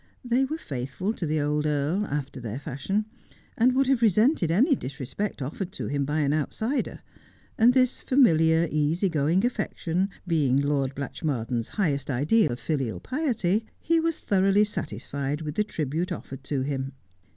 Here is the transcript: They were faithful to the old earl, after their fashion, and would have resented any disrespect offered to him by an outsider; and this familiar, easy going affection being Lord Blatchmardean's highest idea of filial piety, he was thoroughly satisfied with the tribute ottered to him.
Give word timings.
They 0.25 0.45
were 0.45 0.57
faithful 0.57 1.13
to 1.13 1.27
the 1.27 1.39
old 1.39 1.67
earl, 1.67 2.07
after 2.07 2.39
their 2.39 2.57
fashion, 2.57 3.05
and 3.55 3.75
would 3.75 3.85
have 3.85 4.01
resented 4.01 4.49
any 4.49 4.73
disrespect 4.73 5.43
offered 5.43 5.71
to 5.73 5.85
him 5.89 6.05
by 6.05 6.21
an 6.21 6.33
outsider; 6.33 7.01
and 7.55 7.71
this 7.75 8.01
familiar, 8.01 8.67
easy 8.71 9.09
going 9.09 9.45
affection 9.45 10.09
being 10.25 10.59
Lord 10.59 10.95
Blatchmardean's 10.95 11.67
highest 11.69 12.09
idea 12.09 12.49
of 12.51 12.59
filial 12.59 12.99
piety, 12.99 13.67
he 13.79 13.99
was 13.99 14.21
thoroughly 14.21 14.63
satisfied 14.63 15.41
with 15.41 15.53
the 15.53 15.63
tribute 15.63 16.11
ottered 16.11 16.43
to 16.45 16.61
him. 16.63 16.93